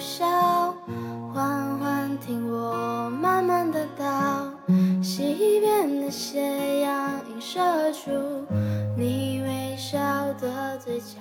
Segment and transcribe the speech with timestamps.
[0.00, 0.72] 笑，
[1.30, 4.50] 缓缓听我慢慢的道，
[5.02, 8.10] 西边的斜阳映射出
[8.96, 9.98] 你微笑
[10.34, 11.18] 的嘴角。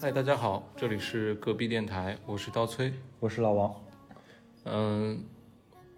[0.00, 3.74] 嗨，大家好，这里是隔壁电台，我是刀崔，我是老王。
[4.62, 5.20] 嗯，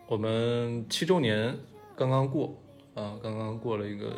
[0.06, 1.54] 我们七周年
[1.94, 2.54] 刚刚过，
[2.94, 4.14] 啊，刚刚过了一个，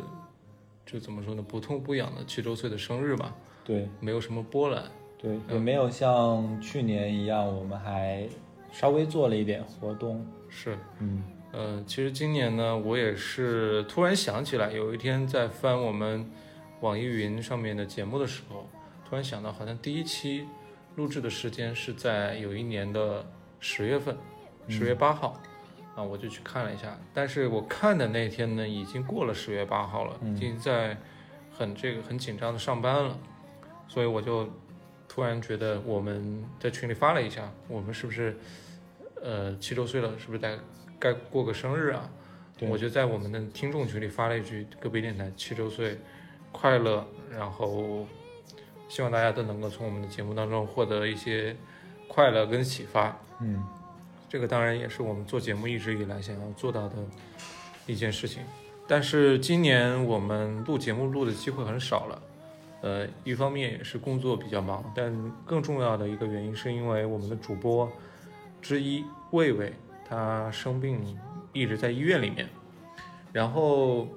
[0.85, 3.35] 就怎么说呢，不痛不痒的七周岁的生日吧。
[3.65, 4.85] 对，没有什么波澜。
[5.23, 8.27] 对，也没有像去年一样，我们还
[8.71, 10.23] 稍微做了一点活动。
[10.49, 11.23] 是，嗯，
[11.53, 16.29] 呃，其实今年呢，我也是突然想起来，有一天在翻我们
[16.81, 18.67] 网易云上面的节目的时候。
[19.05, 20.47] 突然想到，好像第一期
[20.95, 23.23] 录制的时间是在有一年的
[23.59, 24.17] 十月份，
[24.67, 25.39] 十月八号，
[25.95, 26.97] 啊，我就去看了一下。
[27.13, 30.97] 但是我看的那天呢，已经过了十月八号了，已经在
[31.51, 33.15] 很这个很紧张的上班了，
[33.87, 34.49] 所以我就
[35.13, 38.35] 突然觉得我们在群里发了一下，我们是不是
[39.21, 40.57] 呃七周岁了，是不是该
[40.97, 42.09] 该过个生日啊？
[42.61, 45.99] 我就在我们的听众群里发了一句“隔壁电台七周岁
[46.51, 48.07] 快乐”，然后。
[48.89, 51.55] 希望大家都能够从我们的节目当中获得一些
[52.07, 53.17] 快乐跟启发。
[53.39, 53.63] 嗯，
[54.29, 56.97] 这个当然也是我们做节目一直以来想要做到的
[57.87, 58.43] 一件事情。
[58.87, 62.21] 但是今年我们录节目录的机会很少了。
[62.83, 67.89] 呃，一方面也是工作比较忙，但更重要的一个原因是因为我们的主播
[68.61, 69.71] 之一魏魏
[70.05, 71.17] 他生病，
[71.53, 72.49] 一直在医院里面。
[73.31, 74.09] 然后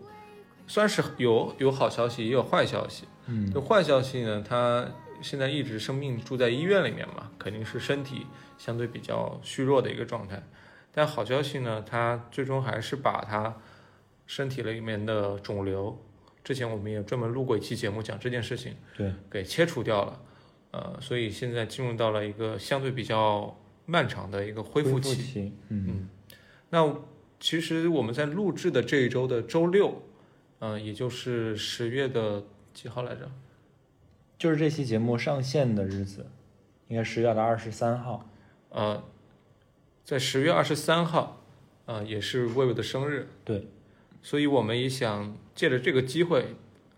[0.66, 3.06] 算是有有好消息，也有坏消息。
[3.26, 4.84] 嗯，就坏消息呢，他
[5.22, 8.26] 现在一直生病住在医院里面嘛，肯定是身体
[8.58, 10.42] 相对比较虚弱的一个状态。
[10.92, 13.54] 但好消息呢，他最终还是把他
[14.26, 15.96] 身体里面的肿瘤，
[16.46, 20.22] 之前我们也专门录过一期节目讲这件事情，对，给切除掉了。
[20.70, 25.52] 呃，所以现在进入到了一个相对比较漫长的一个恢复期。
[25.70, 26.08] 嗯，
[26.70, 26.94] 那
[27.40, 30.02] 其实我们在录制的这一周的周六，
[30.60, 32.44] 呃，也就是十月的。
[32.76, 33.32] 几号来着？
[34.38, 36.26] 就是这期节目上线的日子，
[36.88, 38.28] 应该十月的二十三号。
[38.68, 39.02] 呃，
[40.04, 41.42] 在十月二十三号，
[41.86, 43.30] 呃，也是魏魏的生日。
[43.46, 43.66] 对，
[44.26, 46.56] 所以我们也想借着这个机会，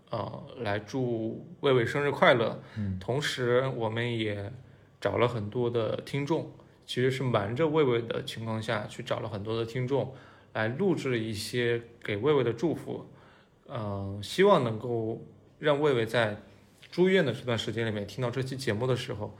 [0.09, 2.59] 呃，来祝魏魏生日快乐。
[2.75, 4.51] 嗯，同时我们也
[4.99, 6.51] 找了很多的听众，
[6.87, 10.11] 其实是瞒着魏魏的情况下去找了很多的听众，
[10.53, 13.05] 来录制一些给魏魏的祝福。
[13.67, 15.21] 嗯，希望能够。
[15.61, 16.41] 让魏魏在
[16.89, 19.37] 住院的这段时间里面听到这期节目的时候，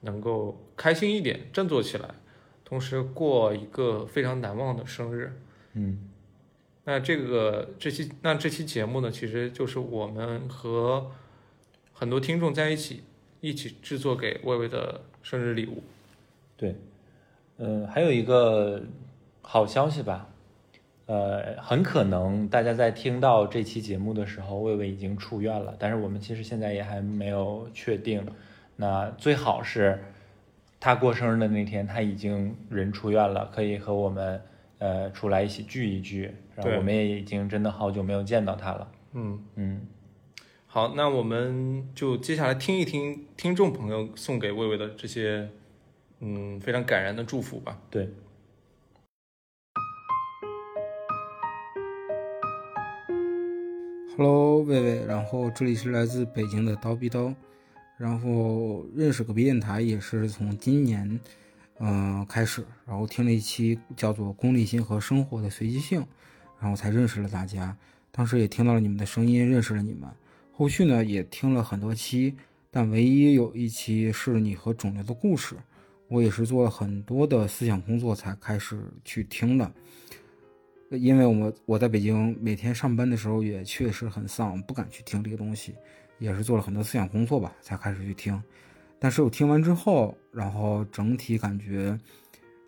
[0.00, 2.10] 能够开心一点，振作起来，
[2.62, 5.32] 同时过一个非常难忘的生日。
[5.72, 6.10] 嗯，
[6.84, 11.10] 那这个这期那这期节目呢，其实就是我们和
[11.92, 13.04] 很多听众在一起
[13.40, 15.82] 一起制作给魏魏的生日礼物。
[16.56, 16.74] 对，
[17.56, 18.82] 呃，还有一个
[19.42, 20.28] 好消息吧。
[21.06, 25.74] 呃，很可能大家在听到这期节目的时候，魏魏已经出院了。
[25.78, 28.24] 但是我们其实现在也还没有确定。
[28.76, 30.02] 那最好是
[30.80, 34.40] 他过生日的那天，他已经人出院了，可以和我们
[34.78, 36.32] 呃出来一起聚一聚。
[36.56, 38.92] 然后我们也已经真的好久没有见到他了。
[39.12, 39.86] 嗯嗯，
[40.66, 45.48] 好，那我们就接下来听一听听众朋友送给魏魏的这些
[46.20, 47.78] 嗯非常感人的祝福吧。
[47.90, 48.08] 对。
[54.14, 57.34] Hello，魏魏，然后这里是来自北京的刀逼刀，
[57.96, 61.18] 然后认识隔壁电台也是从今年，
[61.80, 66.02] 嗯开始，然后听了一期叫做《功利心和生活的随机性》，
[66.62, 67.76] 然后才认识了大家。
[68.12, 70.08] 当时也听到了你们的声音，认识了你们。
[70.52, 72.36] 后续呢也听了很多期，
[72.70, 75.56] 但唯一有一期是你和肿瘤的故事，
[76.06, 79.72] 我也是做了很多的思想工作才开始去听的。
[80.90, 85.74] 因为我们我在北京每天上班的时候也确实很丧，不敢去听这个东西，
[86.18, 88.40] 也是做了很多思想工作吧，才开始去听。
[89.00, 91.98] 但是我听完之后，然后整体感觉，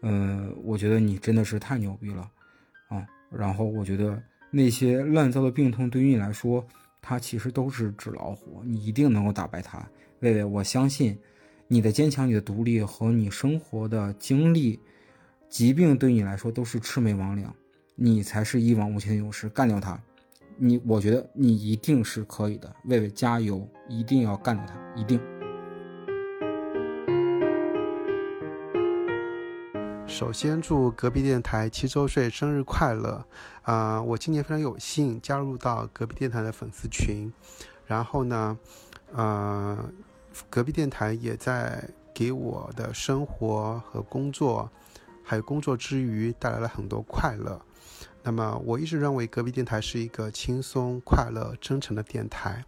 [0.01, 2.29] 嗯，我觉得你真的是太牛逼了！
[3.37, 6.65] 然后我觉得那些乱糟的病痛对于你来说，
[7.03, 9.87] 它其实都是纸老虎，你一定能够打败它。
[10.21, 11.19] 魏魏，我相信
[11.69, 14.79] 你的坚强、你的独立和你生活的经历，
[15.49, 17.45] 疾病对你来说都是魑魅魍魉。
[17.97, 20.01] 你才是一往无前的勇士，干掉它！
[20.57, 25.21] 你，我觉得你一定是可以的，魏魏加油，一定要干掉它，一定。
[30.07, 33.25] 首先祝隔壁电台七周岁生日快乐！
[33.63, 37.33] 啊，我今年非常有幸加入到隔壁电台的粉丝群，
[37.87, 38.57] 然后呢，
[39.13, 39.91] 呃，
[40.49, 44.71] 隔壁电台也在给我的生活和工作，
[45.25, 47.61] 还有工作之余带来了很多快乐。
[48.23, 52.65] 那么我一直认为隔壁电台是一个轻松、快乐、真诚的电台，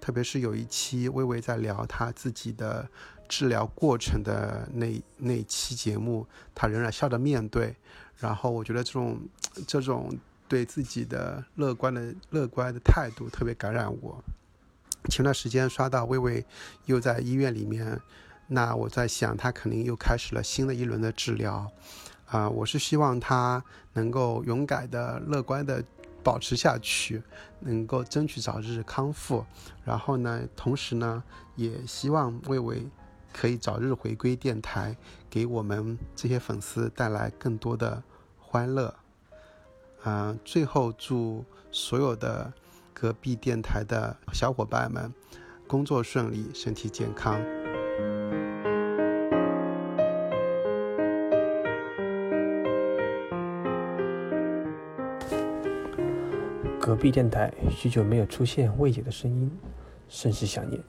[0.00, 2.88] 特别是有一期微微在聊他自己的
[3.30, 7.76] 治疗过程的那那期节目，他仍然笑着面对。
[8.18, 9.20] 然后我觉得这种
[9.68, 10.10] 这种
[10.48, 14.20] 对自己的乐观的乐观的态度特别感染我。
[15.08, 16.44] 前段时间刷到微微
[16.86, 18.00] 又在医院里面，
[18.48, 21.70] 那我在想他肯定又开始了新的一轮的治疗。
[22.26, 25.82] 啊，我是希望他能够勇敢的、乐观的
[26.22, 27.22] 保持下去，
[27.60, 29.46] 能够争取早日康复。
[29.84, 31.22] 然后呢，同时呢，
[31.56, 32.86] 也希望魏巍
[33.32, 34.96] 可以早日回归电台，
[35.28, 38.02] 给我们这些粉丝带来更多的
[38.38, 38.94] 欢乐。
[40.02, 42.52] 啊，最后祝所有的
[42.94, 45.12] 隔壁电台的小伙伴们
[45.66, 47.40] 工作顺利，身体健康。
[56.80, 59.50] 隔壁电台许久没有出现魏姐的声音，
[60.08, 60.82] 甚是想念。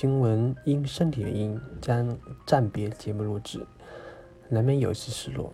[0.00, 2.16] 今闻因身体原因将
[2.46, 3.66] 暂别节目录制，
[4.48, 5.52] 难免有些失落。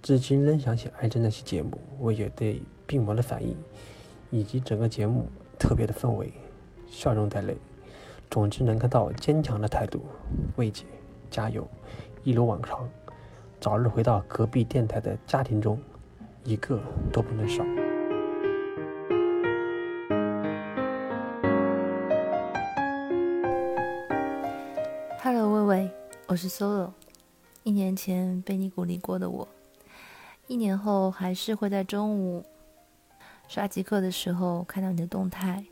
[0.00, 3.54] 至今仍想起癌症那期节目，我也对病魔的反应，
[4.30, 5.26] 以及整个节目
[5.58, 6.32] 特别的氛围，
[6.86, 7.54] 笑容带泪。
[8.30, 10.00] 总之能看到坚强的态度，
[10.56, 10.86] 魏姐
[11.30, 11.68] 加油，
[12.24, 12.88] 一如往常，
[13.60, 15.78] 早日回到隔壁电台的家庭中，
[16.42, 16.80] 一个
[17.12, 17.62] 都不能少。
[26.32, 26.92] 我是 Solo，
[27.62, 29.46] 一年前被你鼓励过的我，
[30.46, 32.42] 一年后还是会在中午
[33.48, 35.62] 刷极客的时候看到你的动态，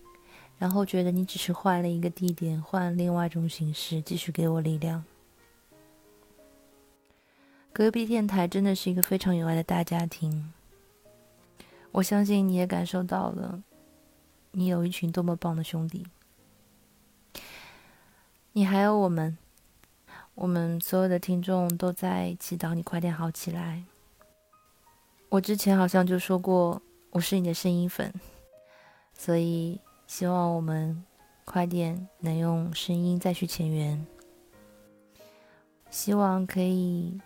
[0.59, 5.03] 然后觉得你只是换了一个地点，换另外一种形式，继续给我力量。
[7.73, 10.53] 隔壁电台真的是一个非常有爱的大家庭，
[11.91, 13.63] 我相信你也感受到了，
[14.51, 16.07] 你有一群多么棒的兄弟，
[18.53, 19.39] 你还有我们。
[20.35, 23.85] 我们所有的听众都在祈祷你快点好起来。
[25.29, 26.81] 我之前好像就说过，
[27.11, 28.13] 我是你的声音粉，
[29.13, 31.05] 所以希望我们
[31.45, 34.07] 快点能用声音再去前缘。
[35.91, 37.21] 希望可以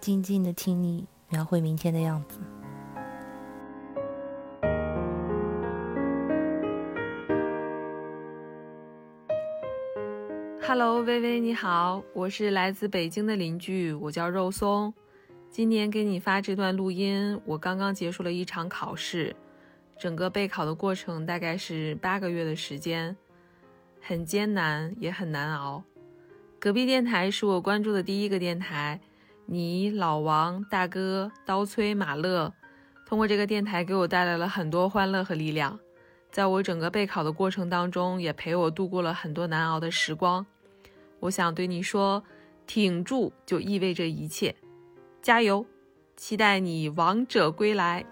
[0.00, 2.38] 静静的听你描绘明天的样子。
[10.70, 14.94] Hello，微微你好，我是来自北京的邻居，我叫肉松。
[15.50, 19.34] 今年给你发这段录音，我刚刚结束了一场考试，
[19.98, 23.16] 整个备考的过程大概是八个月的时间，
[24.00, 25.82] 很艰难也很难熬。
[26.60, 29.00] 隔壁电台是我关注的第一个电台，
[29.46, 32.54] 你老王大哥刀崔马乐，
[33.04, 35.76] 通过这个电台给我带来了很多欢乐和力量，
[36.30, 40.46] 在我整个备考的过程当中，也陪我度过了很多难熬的时光。
[41.20, 42.24] 我想对你说，
[42.66, 44.56] 挺住就意味着一切，
[45.20, 45.66] 加油！
[46.16, 48.06] 期待你王者归来。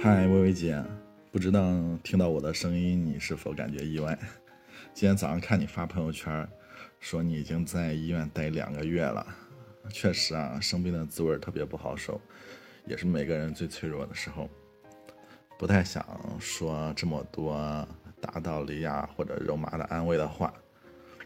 [0.00, 0.82] 嗨，薇薇姐，
[1.30, 1.60] 不知道
[2.02, 4.18] 听到我的声音，你是否感觉意外？
[4.94, 6.48] 今天早上看你发朋友圈，
[6.98, 9.26] 说你已经在医院待两个月了，
[9.90, 12.18] 确实啊，生病的滋味特别不好受。
[12.88, 14.48] 也是每个人最脆弱的时候，
[15.58, 16.02] 不太想
[16.40, 17.86] 说这么多
[18.18, 20.52] 大道理呀或者肉麻的安慰的话，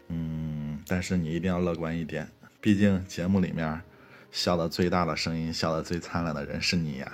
[0.09, 2.29] 嗯，但是你一定要乐观一点，
[2.59, 3.81] 毕竟节目里面
[4.29, 7.11] 笑的最大的声音、笑的最灿烂的人是你呀，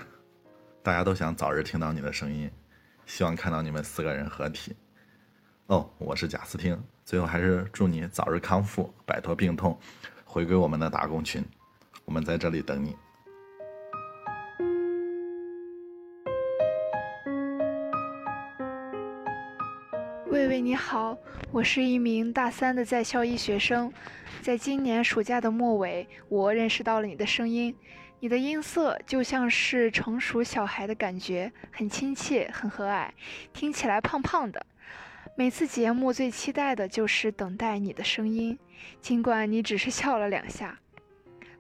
[0.82, 2.50] 大家都想早日听到你的声音，
[3.06, 4.76] 希望看到你们四个人合体。
[5.68, 6.76] 哦，我是贾斯汀，
[7.06, 9.80] 最后还是祝你早日康复，摆脱病痛，
[10.26, 11.46] 回归我们的打工群，
[12.06, 12.96] 我们在这里等你。
[21.52, 23.92] 我是一名大三的在校医学生，
[24.40, 27.76] 在今年暑假的末尾，我认识到了你的声音，
[28.20, 33.10] 你的音色就像是成熟小孩的感觉，很亲切，很和蔼，
[33.52, 34.64] 听起来胖胖的。
[35.36, 38.60] 每次节目最期待的就是等待你的声音，
[39.02, 40.80] 尽管你只是笑了两下。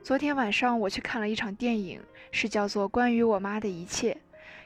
[0.04, 2.00] 昨天晚上我去看了一场电影，
[2.32, 4.14] 是叫做《关于我妈的一切》。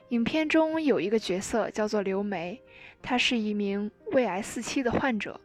[0.10, 2.62] 影片中有一个角色叫做刘梅，
[3.04, 5.40] 他是一名胃癌四期的患者，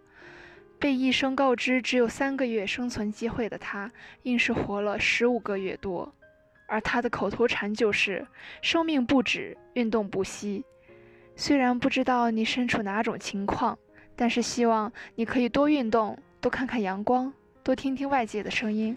[0.79, 3.91] 被医生告知只有三个月生存机会的他，
[4.23, 6.15] 硬是活了十五个月多。
[6.69, 8.27] 而他的口头禅就是
[8.63, 10.65] “生命不止，运动不息”。
[11.35, 13.77] 虽然不知道你身处哪种情况，
[14.15, 17.33] 但是希望你可以多运动，多看看阳光，
[17.65, 18.97] 多听听外界的声音。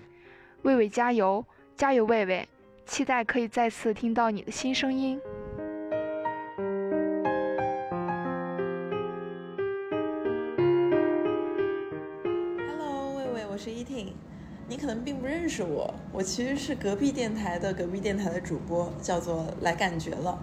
[0.63, 2.47] 魏魏加油，加油，魏魏！
[2.85, 5.19] 期待可以再次听到你的新声音。
[14.81, 20.41] 可能并不认识我，我其实是隔壁电台的隔壁电台的主播，叫做来感觉了。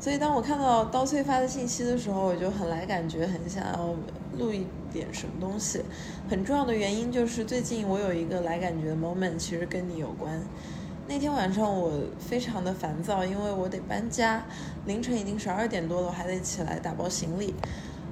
[0.00, 3.94] 所以当我看到刀翠发的信息的时候，我就很来感觉，很想要
[4.38, 5.82] 录一点什么东西。
[6.26, 10.40] 很重要的原因就是最近我有一个来感觉的 moment，其实跟你有关。
[11.06, 14.42] 那天晚上我非常的烦躁，因为我得搬家，
[14.86, 17.54] 凌晨已经十二点多了，我还得起来打包行李。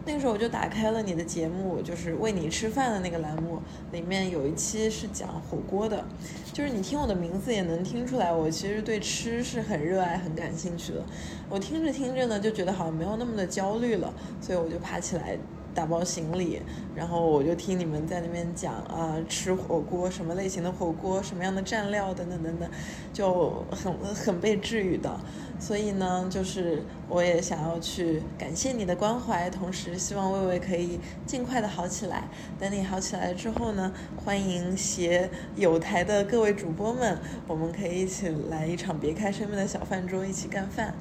[0.06, 3.58] 那个时候我就打开了你的节目，就是喂你吃饭的那个栏目，
[3.90, 6.04] 里面有一期是讲火锅的，
[6.52, 11.02] 就是你听我的名字也能听出来，我其实对吃是很热爱、很感兴趣的。
[11.48, 15.38] 我听着听着呢，就觉得好像没有那么的焦虑了，所以我就爬起来
[15.74, 16.62] 打包行李，
[16.94, 22.70] 然后我就听你们在那边讲啊，吃火锅什么类型的火锅，什么样的蘸料等等等等，
[23.12, 25.18] 就很很被治愈的。
[25.58, 32.28] 所以呢，就是我也想要去感谢你的关怀，同时希望魏魏可以尽快的好起来。
[32.58, 40.94] 等你好起来之后呢，欢迎携有台的各位主播们，我们可以一起来一场别开生面的小饭桌，一起干饭。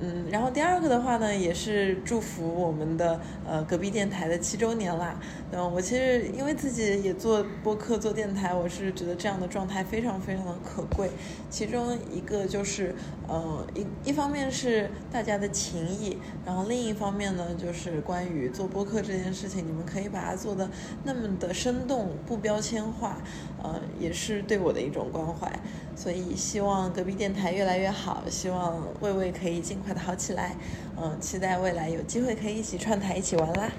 [0.00, 5.18] 嗯，然后第二个的话呢，也是祝福我们的呃隔壁电台的七周年啦。
[5.52, 11.10] 嗯，我其实因为自己也做播客做电台，我是觉得这样的状态非常非常的可贵。
[11.48, 12.94] 其中一个就是
[13.28, 20.68] 呃一一方面是大家的情谊，然后另一方面呢就是关于做播客这件事情，你们可以把它做的
[21.04, 23.18] 那么的生动，不标签化，
[23.62, 25.50] 呃也是对我的一种关怀。
[25.96, 30.54] 所以希望隔壁电台越来越好，希望魏魏可以尽快的好起来，
[31.00, 33.70] 嗯，期待未来有机会可以一起串台一起玩啦。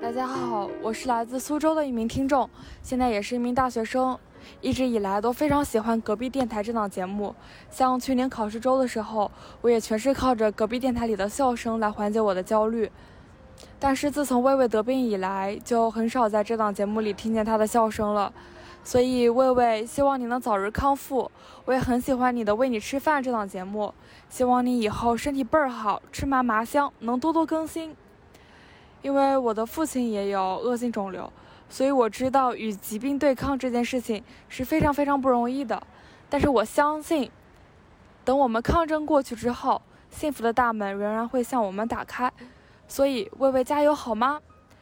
[0.00, 2.48] 大家好，我是来自苏州的一名听众，
[2.82, 4.18] 现在也是一名大学生，
[4.60, 7.34] 一直以来都非常喜欢隔壁电台这档节目。
[7.70, 12.90] 像去年考试周的时候，我也全是靠着隔壁电台里的笑声来缓解我的焦虑。
[13.80, 18.32] 但是自从魏魏得病以来，就很少在这档节目里听见他的笑声了。
[18.84, 21.30] 所以魏魏，希望你能早日康复。
[21.64, 23.92] 我也很喜欢你的《喂你吃饭》这档节目，
[24.28, 27.96] 希望你以后身体倍儿好，吃嘛嘛香，能多多更新。
[29.02, 31.32] 因为我的父亲也有恶性肿瘤，
[31.70, 35.82] 所以我知道与疾病对抗这件事情是非常非常不容易的。
[36.28, 37.30] 但是我相信，
[38.24, 42.30] 等我们抗争过去之后，幸福的大门仍然会向我们打开。
[42.90, 44.40] 所以，魏魏加油好吗？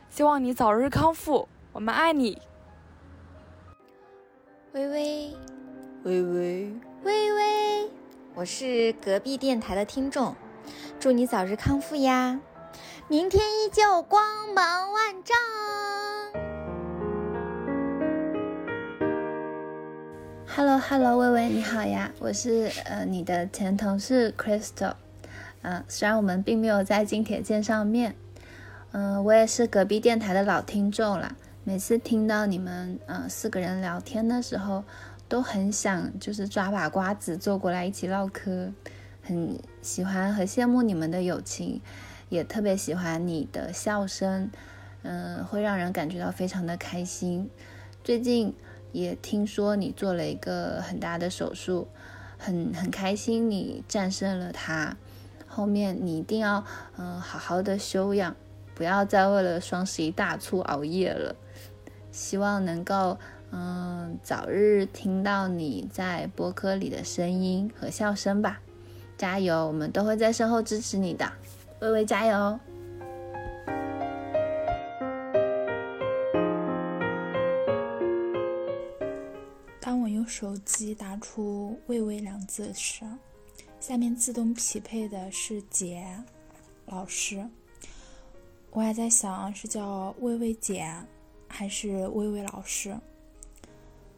[0.09, 2.41] 希望你早日康复，我们爱你。
[4.73, 5.37] 微微，
[6.05, 6.73] 微微，
[7.05, 7.91] 微微，
[8.35, 10.35] 我是隔壁电台的听众，
[10.99, 12.41] 祝你早日康复呀！
[13.09, 15.37] 明天依旧光芒万丈。
[20.47, 24.95] Hello，Hello，微微你好呀，我是呃你的前同事 Crystal。
[25.63, 28.15] 嗯，虽然我们并没有在金铁见上面，
[28.93, 31.37] 嗯，我也是隔壁电台的老听众了。
[31.65, 34.85] 每次听到你们嗯四个人聊天的时候，
[35.29, 38.73] 都很想就是抓把瓜子坐过来一起唠嗑，
[39.23, 41.83] 很喜欢和羡慕你们的友情，
[42.31, 44.51] 也特别喜欢你的笑声，
[45.03, 47.51] 嗯，会让人感觉到非常的开心。
[48.03, 48.55] 最近
[48.93, 51.89] 也听说你做了一个很大的手术，
[52.39, 54.97] 很很开心你战胜了它。
[55.59, 56.65] 后面你一定要
[56.99, 58.37] 嗯好好的休养，
[58.77, 61.35] 不要再为了双十一大促熬夜了。
[62.13, 63.19] 希望能够
[63.51, 68.61] 嗯早日听到你在播客里的声音和笑声吧，
[69.17, 69.67] 加油！
[69.67, 71.29] 我们都会在身后支持你的，
[71.81, 72.61] 微微加油！
[79.81, 83.05] 当我用手机打出“微微”两字时。
[83.81, 86.07] 下面自动匹配的是姐
[86.87, 87.49] 老师，
[88.71, 90.93] 我还在想是叫微微姐
[91.49, 92.99] 还是微微老师。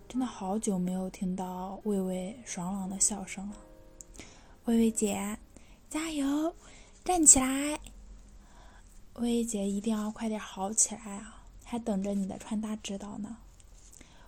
[0.09, 3.57] 真的好久没有听到微微爽朗的笑声了。
[4.64, 5.38] 微微姐，
[5.88, 6.52] 加油，
[7.05, 7.79] 站起来！
[9.14, 13.37] 微微姐一定要快点好起来啊，还等着你的穿搭指导呢。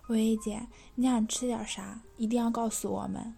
[0.07, 2.01] 微微姐，你想吃点啥？
[2.15, 3.35] 一定要告诉我们。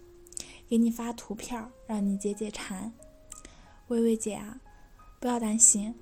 [0.67, 2.91] 给你发图片，让你解解馋。
[3.87, 4.59] 微微姐啊，
[5.19, 5.93] 不要担心，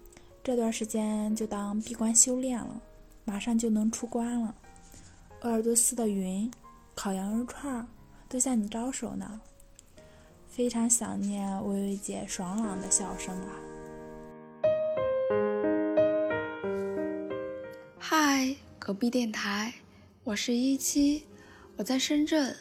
[0.44, 2.82] 这段时间就当闭关修炼了。
[3.26, 4.54] 马上就能出关了。
[5.42, 6.52] 鄂尔多斯的云、
[6.94, 7.88] 烤羊肉串
[8.28, 9.42] 都向你招手呢。
[10.48, 13.50] 非常想念薇薇姐爽朗的笑声啊！
[17.98, 19.74] 嗨，隔壁电台，
[20.24, 21.26] 我是一七，
[21.78, 22.56] 我在深圳，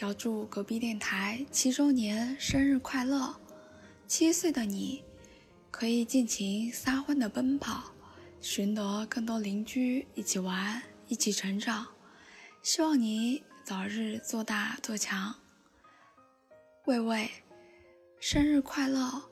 [0.00, 3.38] 要祝隔壁电台七周年生日快乐！
[4.06, 5.04] 七岁的你，
[5.70, 7.92] 可以尽情撒欢的奔跑，
[8.40, 11.86] 寻得更多邻居一起玩，一起成长。
[12.62, 15.34] 希望你早日做大做强。
[16.86, 17.30] 喂喂，
[18.20, 19.22] 生日快乐！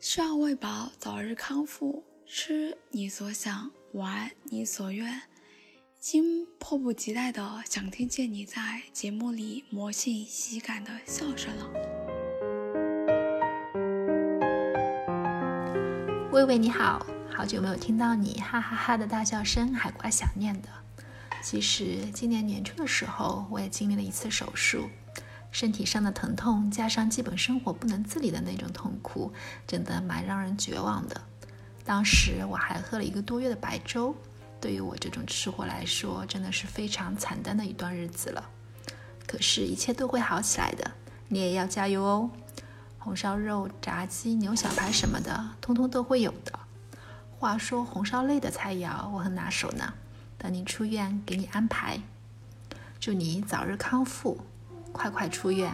[0.00, 5.20] 希望喂宝早日康复，吃你所想，玩你所愿。
[6.04, 11.70] 已经迫不及待的想听见你在节目里魔性喜感的笑声了。
[16.30, 20.68] 喂喂，你好，好久没有听到你哈哈哈的大笑声，还怪想念的。
[21.42, 24.90] 其实今年年初的时候，我也经历了一次手术。
[25.50, 29.32] 身体上的疼痛加上基本生活不能自理的那种痛苦，
[29.66, 31.22] 真的蛮让人绝望的。
[31.82, 34.14] 当时我还喝了一个多月的白粥，
[34.64, 38.48] 对于我这种吃货来说，真的是非常惨淡的一段日子了。
[39.26, 40.90] 可是，一切都会好起来的，
[41.28, 42.30] 你也要加油哦！
[42.98, 46.58] 红烧肉、炸鸡、牛小排什么的，通通都会有的。
[47.38, 49.92] 话说，红烧类的菜肴我很拿手呢，
[50.38, 52.00] 等你出院给你安排。
[52.98, 54.40] 祝你早日康复！
[54.92, 55.70] 快快出院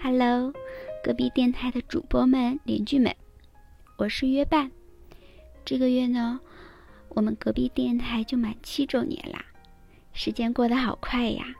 [0.00, 0.52] ！Hello，
[1.02, 3.16] 隔壁电台的主播们、邻居们，
[3.98, 4.70] 我是约伴。
[5.64, 6.38] 这个月呢，
[7.08, 9.44] 我们隔壁电台就满七周年啦，
[10.12, 11.56] 时间过得好快呀！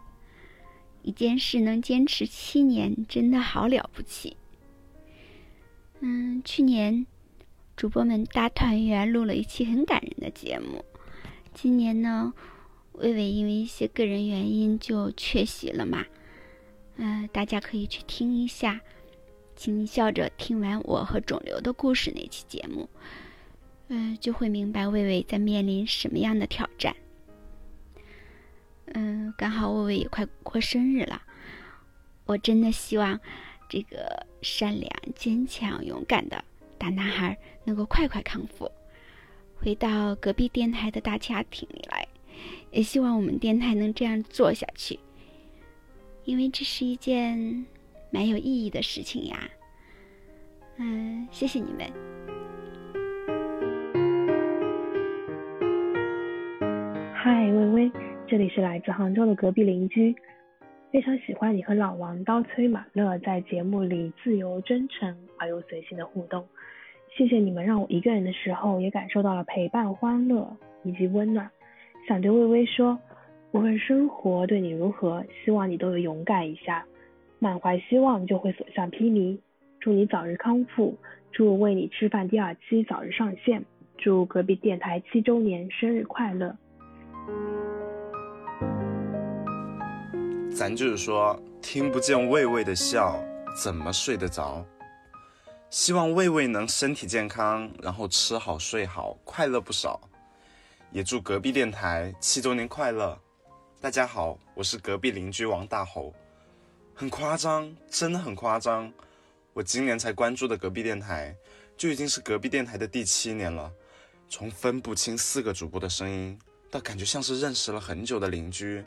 [1.02, 4.36] 一件事能坚持七年，真的好了不起。
[5.98, 7.04] 嗯，去年
[7.74, 10.84] 主播们大团圆，录了一期很感人的节目。
[11.52, 12.32] 今年呢？
[12.92, 16.04] 微微因为一些个人原因就缺席了嘛，
[16.98, 18.80] 嗯，大家可以去听一下，
[19.58, 22.88] 请你笑着听完我和肿瘤的故事那期节目，
[23.88, 26.94] 嗯，就会明白微微在面临什么样的挑战。
[28.94, 31.20] 嗯，刚好微微也快过生日了，
[32.24, 33.18] 我真的希望
[33.68, 36.44] 这个善良、坚强、勇敢的
[36.78, 38.70] 大男孩能够快快康复，
[39.56, 42.06] 回到隔壁电台的大家庭里来。
[42.70, 45.00] 也希望我们电台能这样做下去，
[46.22, 47.66] 因为这是一件
[48.10, 49.36] 蛮有意义的事情呀。
[50.76, 51.86] 嗯，谢谢你们。
[57.12, 57.92] 嗨，微微，
[58.26, 60.14] 这里是来自杭州的隔壁邻居，
[60.90, 66.46] 非常喜欢你和老王刀崔马乐在节目里自由、真诚而又随性的互动。
[67.16, 71.50] 谢谢你们，让我一个人的时候也感受到了陪伴、欢乐以及温暖。
[72.06, 72.96] 想对微微说，
[73.50, 76.86] 无论生活对你如何，希望你都有勇敢一下，
[77.40, 79.38] 满怀希望就会所向披靡。
[79.78, 80.98] 祝你早日康复，
[81.30, 83.64] 祝为你吃饭第二期早日上线，
[83.96, 86.56] 祝隔壁电台七周年生日快乐。
[90.50, 93.22] 咱就是说，听不见魏魏的笑，
[93.62, 94.64] 怎么睡得着？
[95.70, 100.00] 希望魏魏能身体健康，然后吃好睡好，快乐不少。
[100.90, 103.16] 也祝隔壁电台七周年快乐！
[103.80, 106.12] 大家好，我是隔壁邻居王大猴。
[106.98, 108.92] 很夸张，真的很夸张。
[109.52, 111.32] 我今年才关注的隔壁电台，
[111.76, 113.72] 就已经是隔壁电台的第七年了。
[114.28, 116.36] 从分不清四个主播的声音，
[116.68, 118.84] 到感觉像是认识了很久的邻居。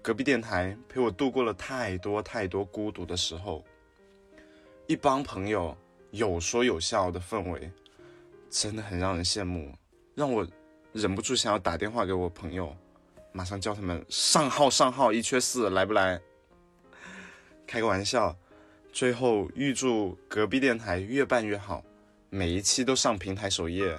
[0.00, 3.64] 隔壁电台陪我度过了太多太多孤独的时候。
[4.86, 5.76] 一帮朋友
[6.12, 7.68] 有说有笑的氛围，
[8.48, 9.74] 真的很让人羡慕，
[10.14, 10.46] 让我。
[10.92, 12.76] 忍不住想要打电话给我朋友，
[13.32, 16.20] 马上叫他们上号上号，一缺四来不来？
[17.70, 18.36] 开个玩笑。
[18.92, 21.84] 最后预祝隔壁电台越办越好，
[22.28, 23.96] 每一期都上平台首页，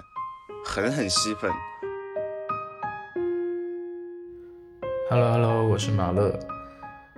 [0.62, 1.50] 狠狠吸粉。
[5.08, 6.38] Hello Hello，我是马乐，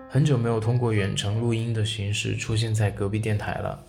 [0.09, 3.85] 很久没有通过远程录音的形式出现在隔壁电台了。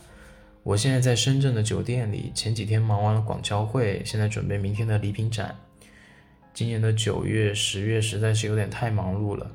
[0.63, 5.55] 我现在在深圳的酒店里，前几天忙完了广交会，现在准备明天的礼品展。
[6.51, 9.51] 今年的九月、十月实在是有点太忙碌了，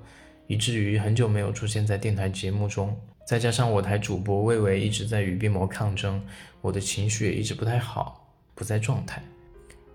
[0.50, 2.92] 以至于很久没有出现在电台节目中。
[3.24, 6.20] 再加上我台主播魏巍一直在与病魔抗争，
[6.60, 9.22] 我的情绪也一直不太好，不在状态。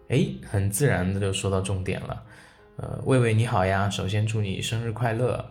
[0.07, 2.23] 哎，很自然的就说到重点了。
[2.77, 5.45] 呃，魏巍你好呀，首先祝你生日快乐！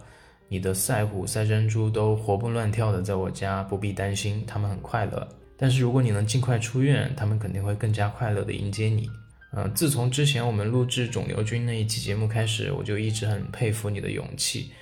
[0.48, 5.28] 你的赛虎、赛珍珠都活蹦乱跳的在我家，不必担心，他们很快乐。
[5.58, 9.10] 但是如果你能尽快出院，他们肯定会更加快乐的迎接你。
[9.52, 14.72] 呃，自从之前我们录制肿瘤君那一期节目开始，我就一直很佩服你的勇气，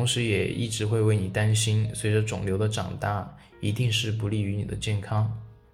[0.00, 1.86] 同时也一直会为你担心。
[1.92, 5.30] 随着肿瘤的长大，一定是不利于你的健康。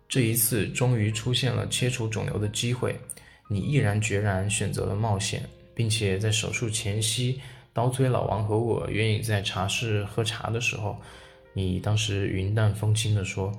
[0.09, 2.99] 这一次终于出现了切除肿瘤的机会，
[3.49, 7.41] 你毅然决然选择了冒险，并且在手术前夕，
[7.73, 11.01] 刀崔老王和我愿意在茶室喝茶的时候，
[11.53, 13.53] 你当时云淡风轻地说。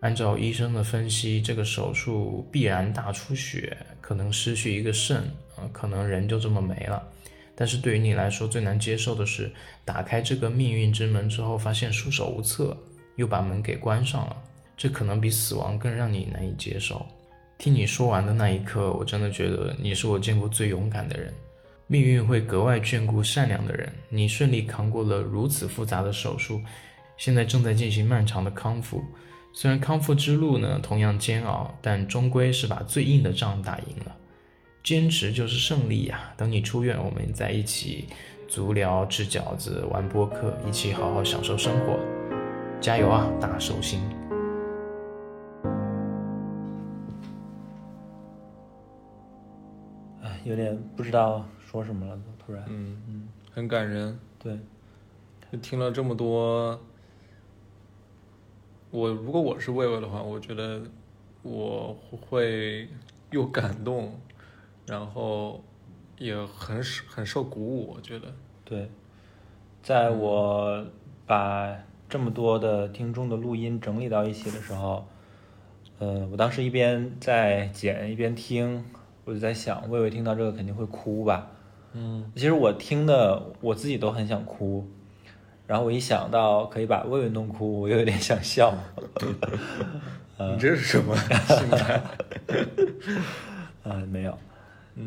[0.00, 5.22] 按照医生的分析，这个手术必然大出血，可能失去一个肾，
[5.56, 7.02] 啊，可能人就这么没了。
[7.54, 9.52] 但是对于你来说，最难接受的是
[9.84, 12.76] 打开这个命运之门之后，发现束手无策，
[13.16, 14.36] 又把门给关上了。
[14.76, 17.06] 这可能比死亡更让你难以接受。
[17.58, 21.32] 听你说完的那一刻，我真的觉得你是我见过最勇敢的人。
[21.86, 23.92] 命运会格外眷顾善良的人。
[24.08, 26.60] 你顺利扛过了如此复杂的手术，
[27.18, 29.04] 现在正在进行漫长的康复。
[29.52, 34.16] 虽然康复之路呢同样煎熬，但终归是把最硬的仗打赢了。
[34.82, 36.34] 坚持就是胜利呀！
[36.36, 38.08] 等你出院，我们在一起
[38.48, 42.00] 足疗、吃饺子、玩播客，一起好好享受生活。
[42.80, 44.00] 加油啊，大寿星！
[50.20, 52.64] 哎，有点不知道说什么了，突然。
[52.66, 54.18] 嗯嗯，很感人。
[54.40, 54.58] 对，
[55.52, 56.80] 就听了这么多。
[58.90, 60.82] 我如果我是魏魏的话，我觉得
[61.42, 62.88] 我会
[63.30, 64.20] 又感动，
[64.86, 65.62] 然后
[66.18, 67.94] 也很很受鼓舞。
[67.94, 68.26] 我觉得，
[68.64, 68.90] 对，
[69.82, 70.84] 在我
[71.26, 71.76] 把
[72.08, 75.06] 这么多的听众的录音整理到一起的时候，
[75.98, 78.84] 呃，我当时一边在剪一边听，
[79.24, 81.48] 我就在想，魏魏听到这个肯定会哭吧？
[81.94, 84.88] 嗯，其实我听的我自己都很想哭。
[85.64, 88.74] 然后我一想到可以把魏魏弄哭，我又有点想笑。
[90.36, 92.02] 你这是什么心态？
[93.84, 94.36] 呃，没有。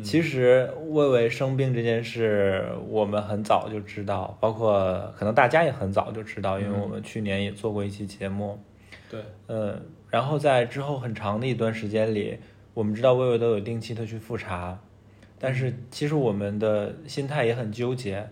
[0.02, 8.60] 其实魏魏生病这件事，我们很早就知道，包括可能大家也很早就知道，因为我们去年也做过一期节目。
[9.08, 9.20] 对。
[9.46, 12.38] 嗯，然后在之后很长的一段时间里，
[12.74, 14.80] 我们知道魏魏都有定期的去复查，
[15.38, 18.28] 但是其实我们的心态也很纠结。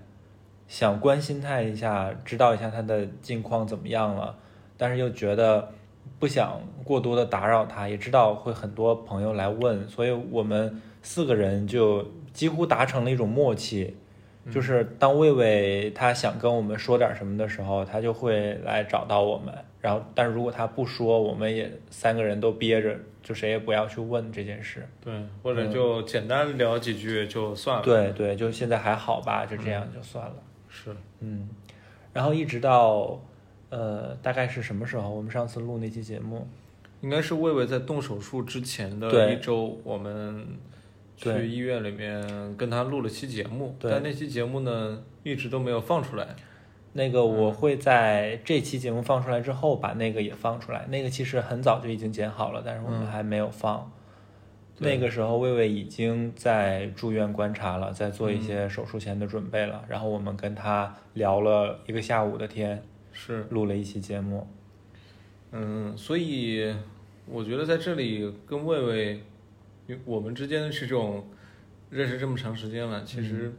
[0.66, 4.36] 想关心他一下，知道一下他的近况怎么样了，
[4.76, 5.68] 但是又觉得
[6.18, 13.96] 不想过多的打扰他，也知道会很多朋友来问，所以我们四个人就几乎达成了一种默契，
[14.50, 25.12] 就是当魏魏他想跟我们说点什么的时候，他就会来找到我们，然后，但如果他不说，我们也三个人都憋着，就谁也不要去问这件事，对，
[25.42, 30.34] 或者就简单聊几句就算了，对对，就现在还好吧，就这样就算了。
[30.68, 31.48] 是，嗯，
[32.12, 33.20] 然后一直到，
[33.74, 35.10] 呃，大概是什么时候？
[35.10, 36.46] 我们上次录那期节目，
[37.00, 40.46] 应该是魏魏在动手术之前的一周，我们
[41.16, 46.28] 去医院里面跟他录了期节目，但那期节目呢，一直都没有放出来。
[46.92, 50.87] 那个我会在这期节目放出来之后，把那个也放出来。
[50.88, 53.90] 那个其实很早就已经剪好了，但是我们还没有放。
[54.78, 59.84] 那个时候，魏魏已经在住院观察了，在做一些手术前的准备了。
[59.88, 62.82] 然后我们跟他聊了一个下午的天，
[63.14, 64.46] 是录了一期节目。
[65.53, 66.74] 嗯，所以
[67.24, 69.22] 我觉得在这里跟魏魏，
[70.05, 71.27] 我们之间是这种
[71.88, 73.50] 认识这么长时间了，其实，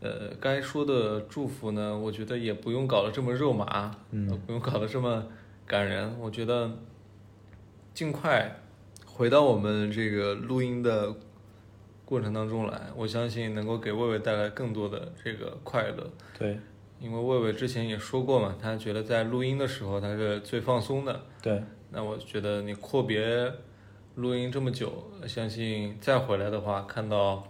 [0.00, 5.26] 呃，该说的祝福呢，我觉得也不用搞得这么肉麻，嗯，不用搞得这么
[5.66, 6.18] 感人。
[6.18, 6.78] 我觉得
[7.92, 8.60] 尽快。
[9.04, 11.12] 回到我们这个录音的
[12.04, 16.08] 过程当中来，我相信能够给魏魏带来更多的这个快乐。
[16.38, 16.56] 对，
[17.00, 21.24] 因为魏魏之前也说过嘛，他觉得在录音的时候他是最放松的。
[21.40, 23.52] 对，那我觉得你阔别
[24.16, 27.46] 录音这么久，相信再回来的话，看到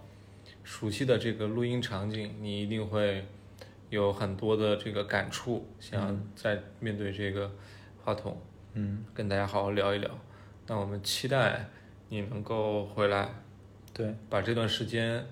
[0.63, 3.25] 熟悉的这个录音场景，你一定会
[3.89, 7.51] 有很多的这个感触，想再面对这个
[8.03, 8.39] 话筒，
[8.73, 10.11] 嗯，跟大家好好聊一聊。
[10.67, 11.67] 那我们期待
[12.09, 13.33] 你能够回来，
[13.91, 15.25] 对，把这段时间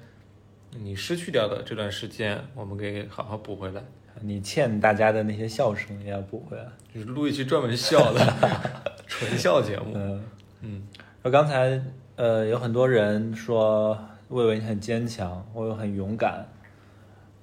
[0.81, 3.81] 你失去掉的这段时间，我们给好好补回来。
[4.21, 8.25] 你欠大家的那些笑声也要补回来，就是录一期专门笑的
[9.07, 9.91] 纯笑节目。
[9.95, 10.23] 嗯
[10.61, 10.83] 嗯。
[11.21, 11.81] 我刚才
[12.15, 13.97] 呃有很多人说
[14.29, 16.45] 魏伟你很坚强，魏魏很勇敢。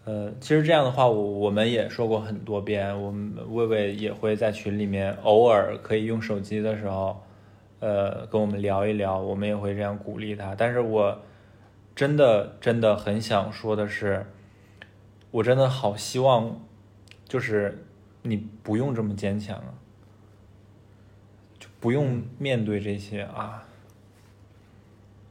[0.05, 7.21] 呃，其实这样的话，我我们也说过很多遍，我们魏魏也会在群里面偶尔可以用手机的时候。
[7.81, 10.55] 呃，跟我们聊一聊，我们也会这样鼓励他。
[10.55, 11.21] 但是我
[11.95, 14.27] 真的真的很想说的是，
[15.31, 16.61] 我真的好希望，
[17.29, 17.87] 就是
[18.23, 19.75] 你不用这么坚强啊，
[21.59, 23.67] 就不用面对这些啊。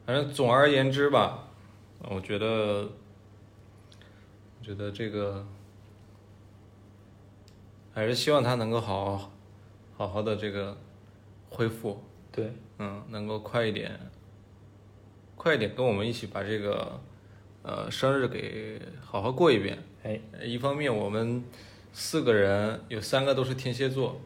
[0.06, 1.48] 反正总而言之吧，
[2.00, 2.46] 我觉得，
[4.58, 5.46] 我觉得这个
[7.92, 9.30] 还是希望他能够好好
[9.96, 10.76] 好好的这个
[11.48, 13.98] 恢复，对，嗯，能够快一点，
[15.44, 16.98] 快点跟我们一起把这个
[17.60, 19.78] 呃生日给好好过一遍。
[20.02, 21.44] 哎，一方面我们
[21.92, 24.18] 四个人有三个都是天蝎座，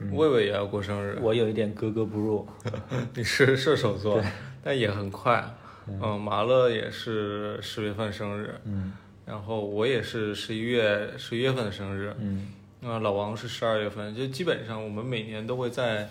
[0.00, 2.44] 嗯魏魏也要过生日，我有一点格格不入，
[3.14, 4.20] 你是射手座，
[4.64, 5.48] 但也很快。
[5.86, 8.92] 嗯，马乐也是十月份生日，嗯，
[9.24, 12.48] 然后我也是十一月十一月份的生日，嗯，
[12.80, 16.10] 那老王是十二月份，就基本上我们每年都会在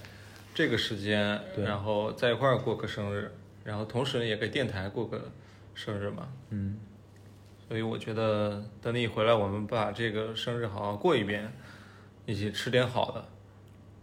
[0.53, 3.29] 这个时间，对然后在一块儿过个生日，
[3.63, 5.31] 然后同时也给电台过个
[5.73, 6.77] 生日嘛，嗯，
[7.67, 11.51] 所以我觉得等你回来，我们把这个生日好好过一遍，
[12.25, 13.25] 一起吃点好的，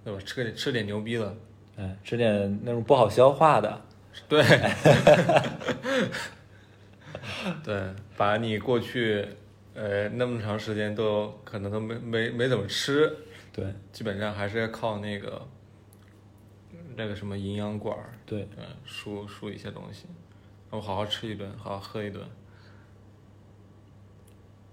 [0.05, 0.21] 对吧？
[0.25, 1.37] 吃点吃点牛逼的，
[1.77, 3.83] 哎，吃点那种不好消化的，
[4.29, 4.43] 对，
[7.65, 7.83] 对，
[8.17, 9.27] 把你过去
[9.75, 13.15] 呃那么长时间都可能都没没没怎么吃，
[13.53, 15.47] 对，基本上还是要靠那个
[16.99, 20.07] 那个什么营养管儿，对，嗯，输输一些东西，
[20.69, 22.27] 然后好好吃一顿，好好喝一顿，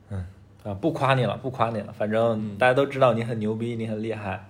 [0.09, 0.25] 嗯
[0.63, 4.49] 啊，不夸你了，不夸你了，反正大家都知道你很牛逼，你很厉害。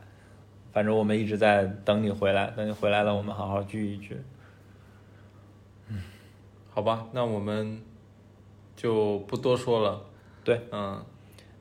[0.71, 4.21] 反正我们一直在等你回来，等你回来了，我们好好聚一聚。
[5.89, 6.01] 嗯
[6.73, 7.81] 好吧，那我们
[8.75, 10.01] 就不多说了。
[10.45, 11.05] 对，嗯，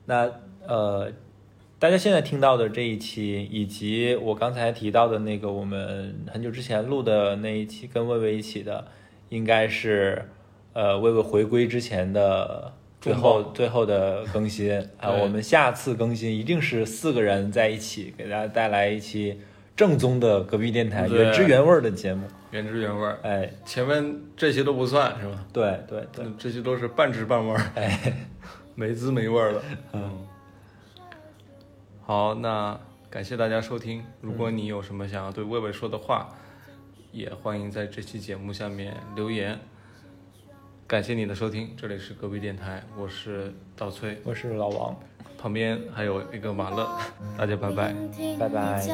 [0.05, 0.31] 那
[0.65, 1.11] 呃，
[1.85, 8.87] 大家现在听到的这一期，以及我刚才提到的那个我们很久之前录的那一期跟魏魏一起的，
[9.29, 10.27] 应该是
[10.73, 15.11] 呃魏魏回归之前的最后最后的更新 啊。
[15.11, 19.39] 我们下次更新一定是四个人在一起，给大家带来一期
[19.75, 22.25] 正宗的隔壁电台原汁原味儿的节目。
[22.49, 23.19] 原汁原味儿。
[23.21, 25.45] 哎，前面这些都不算是吧？
[25.53, 28.11] 对对对，这些都是半汁半味儿，哎，
[28.73, 29.61] 没滋没味儿的。
[29.93, 30.25] 嗯，
[32.05, 34.03] 好，那感谢大家收听。
[34.21, 36.29] 如果嗯你有什么想要对魏魏说的话，
[37.11, 39.59] 也欢迎在这期节目下面留言。
[40.85, 44.95] 感谢你的收听，这里是隔壁电台，我是稻崔，我是老王，
[45.35, 46.87] 旁边还有一个马乐，
[47.35, 47.91] 大家拜拜，
[48.37, 48.85] 拜拜。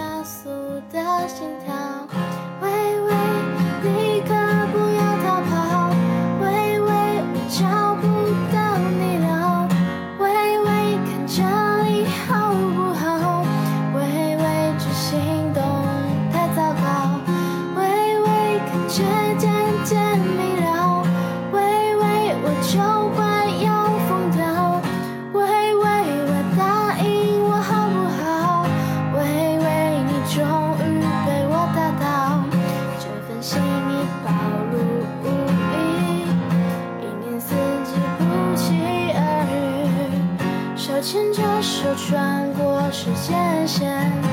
[42.07, 44.30] 穿过时间线。